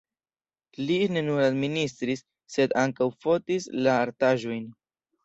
Li 0.85 0.95
ne 1.17 1.21
nur 1.27 1.41
administris, 1.47 2.23
sed 2.53 2.73
ankaŭ 2.85 3.09
fotis 3.27 3.69
la 3.89 3.99
artaĵojn. 4.07 4.65